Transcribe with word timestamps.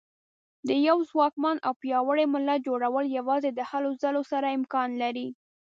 د 0.67 0.69
یوه 0.87 1.01
ځواکمن 1.11 1.57
او 1.67 1.73
پیاوړي 1.81 2.25
ملت 2.33 2.59
جوړول 2.67 3.05
یوازې 3.17 3.49
د 3.53 3.59
هلو 3.69 3.89
ځلو 4.01 4.21
سره 4.31 4.53
امکان 4.57 4.89
لري. 5.01 5.27